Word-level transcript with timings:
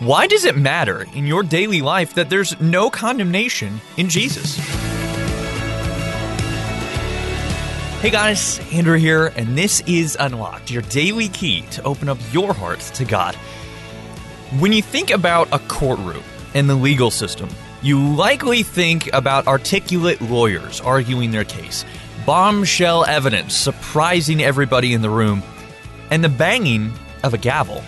Why 0.00 0.26
does 0.26 0.44
it 0.44 0.58
matter 0.58 1.06
in 1.14 1.26
your 1.26 1.42
daily 1.42 1.80
life 1.80 2.12
that 2.16 2.28
there's 2.28 2.60
no 2.60 2.90
condemnation 2.90 3.80
in 3.96 4.10
Jesus? 4.10 4.58
Hey 8.02 8.10
guys, 8.10 8.60
Andrew 8.74 8.98
here, 8.98 9.32
and 9.36 9.56
this 9.56 9.80
is 9.86 10.14
Unlocked, 10.20 10.70
your 10.70 10.82
daily 10.82 11.28
key 11.28 11.62
to 11.70 11.82
open 11.84 12.10
up 12.10 12.18
your 12.30 12.52
heart 12.52 12.80
to 12.80 13.06
God. 13.06 13.36
When 14.58 14.74
you 14.74 14.82
think 14.82 15.10
about 15.10 15.48
a 15.50 15.60
courtroom 15.60 16.22
and 16.52 16.68
the 16.68 16.74
legal 16.74 17.10
system, 17.10 17.48
you 17.80 17.98
likely 17.98 18.62
think 18.62 19.10
about 19.14 19.46
articulate 19.46 20.20
lawyers 20.20 20.78
arguing 20.82 21.30
their 21.30 21.44
case, 21.44 21.86
bombshell 22.26 23.06
evidence 23.06 23.54
surprising 23.54 24.42
everybody 24.42 24.92
in 24.92 25.00
the 25.00 25.08
room, 25.08 25.42
and 26.10 26.22
the 26.22 26.28
banging 26.28 26.92
of 27.24 27.32
a 27.32 27.38
gavel. 27.38 27.82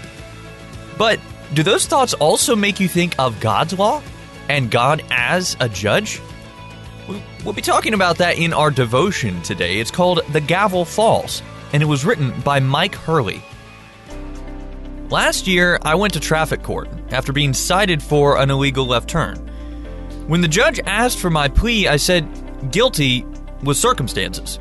But 0.96 1.20
do 1.54 1.62
those 1.62 1.86
thoughts 1.86 2.14
also 2.14 2.54
make 2.54 2.80
you 2.80 2.88
think 2.88 3.14
of 3.18 3.40
God's 3.40 3.78
law 3.78 4.02
and 4.48 4.70
God 4.70 5.02
as 5.10 5.56
a 5.60 5.68
judge? 5.68 6.20
We'll 7.44 7.54
be 7.54 7.62
talking 7.62 7.94
about 7.94 8.18
that 8.18 8.38
in 8.38 8.52
our 8.52 8.70
devotion 8.70 9.40
today. 9.42 9.80
It's 9.80 9.90
called 9.90 10.20
The 10.32 10.40
Gavel 10.40 10.84
Falls, 10.84 11.42
and 11.72 11.82
it 11.82 11.86
was 11.86 12.04
written 12.04 12.38
by 12.42 12.60
Mike 12.60 12.94
Hurley. 12.94 13.42
Last 15.08 15.46
year, 15.46 15.78
I 15.82 15.94
went 15.94 16.12
to 16.14 16.20
traffic 16.20 16.62
court 16.62 16.88
after 17.10 17.32
being 17.32 17.54
cited 17.54 18.02
for 18.02 18.38
an 18.38 18.50
illegal 18.50 18.86
left 18.86 19.08
turn. 19.08 19.38
When 20.26 20.42
the 20.42 20.48
judge 20.48 20.78
asked 20.84 21.18
for 21.18 21.30
my 21.30 21.48
plea, 21.48 21.88
I 21.88 21.96
said 21.96 22.28
guilty 22.70 23.24
with 23.62 23.78
circumstances. 23.78 24.58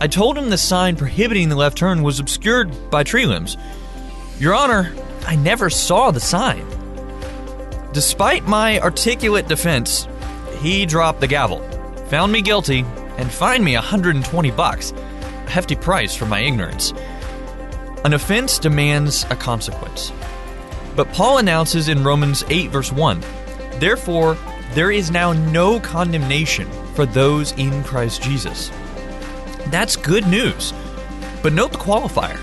I 0.00 0.08
told 0.08 0.36
him 0.36 0.50
the 0.50 0.58
sign 0.58 0.96
prohibiting 0.96 1.50
the 1.50 1.56
left 1.56 1.78
turn 1.78 2.02
was 2.02 2.18
obscured 2.18 2.90
by 2.90 3.04
tree 3.04 3.26
limbs. 3.26 3.56
Your 4.40 4.54
Honor, 4.54 4.92
I 5.26 5.36
never 5.36 5.70
saw 5.70 6.10
the 6.10 6.20
sign. 6.20 6.66
Despite 7.92 8.46
my 8.46 8.80
articulate 8.80 9.48
defense, 9.48 10.06
he 10.60 10.86
dropped 10.86 11.20
the 11.20 11.26
gavel, 11.26 11.60
found 12.08 12.32
me 12.32 12.42
guilty, 12.42 12.84
and 13.18 13.30
fined 13.30 13.64
me 13.64 13.74
120 13.74 14.50
bucks, 14.52 14.92
a 14.92 15.50
hefty 15.50 15.74
price 15.74 16.14
for 16.14 16.26
my 16.26 16.40
ignorance. 16.40 16.92
An 18.04 18.14
offense 18.14 18.58
demands 18.58 19.24
a 19.24 19.36
consequence. 19.36 20.12
But 20.96 21.12
Paul 21.12 21.38
announces 21.38 21.88
in 21.88 22.04
Romans 22.04 22.44
8, 22.48 22.70
verse 22.70 22.92
1 22.92 23.22
Therefore, 23.78 24.36
there 24.72 24.90
is 24.90 25.10
now 25.10 25.32
no 25.32 25.80
condemnation 25.80 26.70
for 26.94 27.06
those 27.06 27.52
in 27.52 27.82
Christ 27.84 28.22
Jesus. 28.22 28.70
That's 29.66 29.96
good 29.96 30.26
news. 30.26 30.72
But 31.42 31.52
note 31.52 31.72
the 31.72 31.78
qualifier 31.78 32.38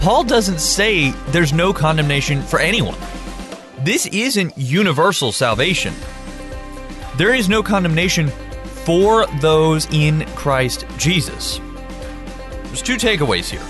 Paul 0.00 0.24
doesn't 0.24 0.60
say 0.60 1.10
there's 1.28 1.52
no 1.52 1.74
condemnation 1.74 2.40
for 2.40 2.58
anyone. 2.58 2.96
This 3.84 4.06
isn't 4.06 4.56
universal 4.56 5.30
salvation. 5.30 5.92
There 7.18 7.34
is 7.34 7.50
no 7.50 7.62
condemnation 7.62 8.28
for 8.84 9.26
those 9.42 9.86
in 9.92 10.24
Christ 10.36 10.86
Jesus. 10.96 11.60
There's 12.64 12.80
two 12.80 12.96
takeaways 12.96 13.50
here. 13.50 13.60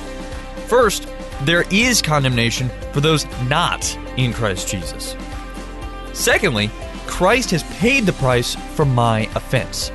First, 0.68 1.08
there 1.42 1.64
is 1.72 2.00
condemnation 2.00 2.70
for 2.92 3.00
those 3.00 3.26
not 3.48 3.98
in 4.16 4.32
Christ 4.32 4.68
Jesus. 4.68 5.16
Secondly, 6.12 6.70
Christ 7.08 7.50
has 7.50 7.64
paid 7.80 8.06
the 8.06 8.12
price 8.12 8.54
for 8.76 8.84
my 8.84 9.22
offense. 9.34 9.90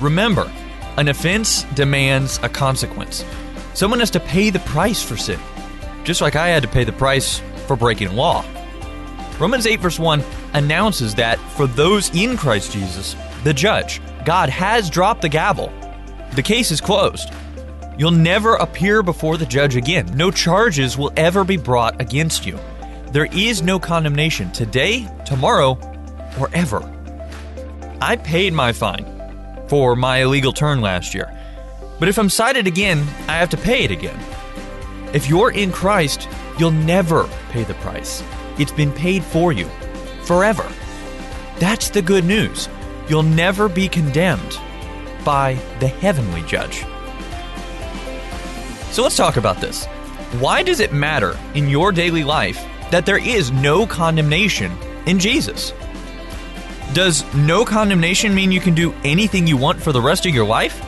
Remember, 0.00 0.50
an 0.96 1.06
offense 1.06 1.62
demands 1.74 2.40
a 2.42 2.48
consequence. 2.48 3.24
Someone 3.80 4.00
has 4.00 4.10
to 4.10 4.20
pay 4.20 4.50
the 4.50 4.58
price 4.58 5.02
for 5.02 5.16
sin, 5.16 5.40
just 6.04 6.20
like 6.20 6.36
I 6.36 6.48
had 6.48 6.62
to 6.64 6.68
pay 6.68 6.84
the 6.84 6.92
price 6.92 7.40
for 7.66 7.76
breaking 7.76 8.14
law. 8.14 8.44
Romans 9.38 9.66
8, 9.66 9.80
verse 9.80 9.98
1 9.98 10.22
announces 10.52 11.14
that 11.14 11.38
for 11.52 11.66
those 11.66 12.14
in 12.14 12.36
Christ 12.36 12.72
Jesus, 12.72 13.16
the 13.42 13.54
judge, 13.54 14.02
God 14.26 14.50
has 14.50 14.90
dropped 14.90 15.22
the 15.22 15.30
gavel. 15.30 15.72
The 16.34 16.42
case 16.42 16.70
is 16.70 16.82
closed. 16.82 17.32
You'll 17.96 18.10
never 18.10 18.56
appear 18.56 19.02
before 19.02 19.38
the 19.38 19.46
judge 19.46 19.76
again. 19.76 20.14
No 20.14 20.30
charges 20.30 20.98
will 20.98 21.12
ever 21.16 21.42
be 21.42 21.56
brought 21.56 21.98
against 22.02 22.44
you. 22.44 22.58
There 23.12 23.28
is 23.32 23.62
no 23.62 23.80
condemnation 23.80 24.52
today, 24.52 25.08
tomorrow, 25.24 25.78
or 26.38 26.50
ever. 26.52 26.82
I 28.02 28.16
paid 28.16 28.52
my 28.52 28.74
fine 28.74 29.06
for 29.68 29.96
my 29.96 30.18
illegal 30.18 30.52
turn 30.52 30.82
last 30.82 31.14
year. 31.14 31.34
But 32.00 32.08
if 32.08 32.18
I'm 32.18 32.30
cited 32.30 32.66
again, 32.66 33.06
I 33.28 33.36
have 33.36 33.50
to 33.50 33.56
pay 33.56 33.84
it 33.84 33.90
again. 33.92 34.18
If 35.12 35.28
you're 35.28 35.52
in 35.52 35.70
Christ, 35.70 36.28
you'll 36.58 36.70
never 36.70 37.28
pay 37.50 37.62
the 37.62 37.74
price. 37.74 38.24
It's 38.58 38.72
been 38.72 38.90
paid 38.90 39.22
for 39.22 39.52
you 39.52 39.68
forever. 40.22 40.66
That's 41.58 41.90
the 41.90 42.00
good 42.00 42.24
news. 42.24 42.68
You'll 43.08 43.22
never 43.22 43.68
be 43.68 43.86
condemned 43.86 44.58
by 45.24 45.54
the 45.78 45.88
heavenly 45.88 46.42
judge. 46.42 46.84
So 48.92 49.02
let's 49.02 49.16
talk 49.16 49.36
about 49.36 49.60
this. 49.60 49.84
Why 50.38 50.62
does 50.62 50.80
it 50.80 50.92
matter 50.92 51.38
in 51.54 51.68
your 51.68 51.92
daily 51.92 52.24
life 52.24 52.64
that 52.90 53.04
there 53.04 53.18
is 53.18 53.50
no 53.50 53.86
condemnation 53.86 54.72
in 55.06 55.18
Jesus? 55.18 55.72
Does 56.92 57.24
no 57.34 57.64
condemnation 57.64 58.34
mean 58.34 58.50
you 58.50 58.60
can 58.60 58.74
do 58.74 58.94
anything 59.04 59.46
you 59.46 59.56
want 59.56 59.82
for 59.82 59.92
the 59.92 60.00
rest 60.00 60.24
of 60.24 60.34
your 60.34 60.46
life? 60.46 60.82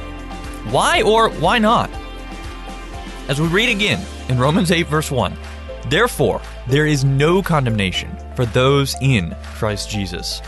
Why 0.70 1.02
or 1.02 1.30
why 1.30 1.58
not? 1.58 1.90
As 3.28 3.40
we 3.40 3.48
read 3.48 3.68
again 3.68 4.04
in 4.28 4.38
Romans 4.38 4.70
8, 4.70 4.86
verse 4.86 5.10
1 5.10 5.36
Therefore, 5.88 6.40
there 6.68 6.86
is 6.86 7.04
no 7.04 7.42
condemnation 7.42 8.16
for 8.36 8.46
those 8.46 8.94
in 9.00 9.34
Christ 9.54 9.90
Jesus. 9.90 10.40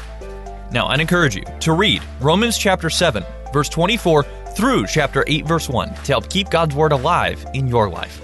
Now, 0.70 0.86
I'd 0.86 1.00
encourage 1.00 1.36
you 1.36 1.44
to 1.60 1.72
read 1.72 2.02
Romans 2.20 2.56
chapter 2.56 2.88
7, 2.88 3.24
verse 3.52 3.68
24 3.68 4.24
through 4.56 4.86
chapter 4.86 5.24
8, 5.26 5.46
verse 5.46 5.68
1 5.68 5.88
to 5.88 6.12
help 6.12 6.28
keep 6.28 6.50
God's 6.50 6.74
Word 6.74 6.92
alive 6.92 7.44
in 7.54 7.66
your 7.66 7.88
life. 7.88 8.20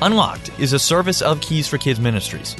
Unlocked 0.00 0.50
is 0.60 0.72
a 0.72 0.78
service 0.78 1.22
of 1.22 1.40
Keys 1.40 1.66
for 1.66 1.78
Kids 1.78 1.98
Ministries. 1.98 2.54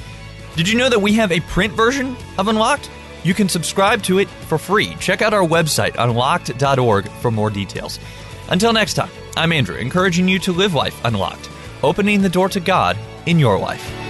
Did 0.57 0.69
you 0.69 0.77
know 0.77 0.89
that 0.89 1.01
we 1.01 1.13
have 1.15 1.31
a 1.31 1.41
print 1.41 1.73
version 1.73 2.17
of 2.37 2.49
Unlocked? 2.49 2.91
You 3.23 3.35
can 3.35 3.49
subscribe 3.49 4.03
to 4.05 4.19
it 4.19 4.29
for 4.29 4.59
free. 4.59 4.95
Check 4.97 5.23
out 5.23 5.35
our 5.35 5.47
website, 5.47 5.97
unlocked.org, 5.99 7.09
for 7.09 7.31
more 7.31 7.51
details. 7.51 7.99
Until 8.49 8.73
next 8.73 8.95
time, 8.95 9.11
I'm 9.37 9.53
Andrew, 9.53 9.77
encouraging 9.77 10.29
you 10.29 10.39
to 10.41 10.53
live 10.53 10.75
life 10.75 11.01
unlocked, 11.05 11.51
opening 11.83 12.23
the 12.23 12.29
door 12.29 12.49
to 12.51 12.61
God 12.61 12.97
in 13.27 13.39
your 13.39 13.59
life. 13.59 14.08